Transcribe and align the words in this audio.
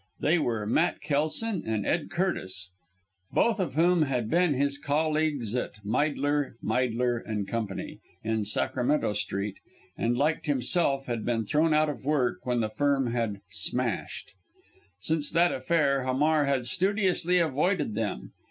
They 0.19 0.39
were 0.39 0.65
Matt 0.65 0.99
Kelson 0.99 1.61
and 1.63 1.85
Ed 1.85 2.09
Curtis; 2.09 2.69
both 3.31 3.59
of 3.59 3.75
whom 3.75 4.01
had 4.01 4.31
been 4.31 4.55
his 4.55 4.79
colleagues 4.79 5.53
at 5.55 5.73
Meidler, 5.85 6.55
Meidler 6.63 7.21
& 7.33 7.47
Co., 7.47 7.67
in 8.23 8.43
Sacramento 8.43 9.13
Street, 9.13 9.57
and 9.95 10.17
like 10.17 10.45
himself 10.47 11.05
had 11.05 11.23
been 11.23 11.45
thrown 11.45 11.75
out 11.75 11.87
of 11.87 12.03
work 12.03 12.39
when 12.47 12.61
the 12.61 12.69
firm 12.71 13.11
had 13.11 13.41
"smashed." 13.51 14.33
Since 14.99 15.29
that 15.33 15.51
affair 15.53 16.03
Hamar 16.03 16.45
had 16.45 16.65
studiously 16.65 17.37
avoided 17.37 17.93
them. 17.93 18.31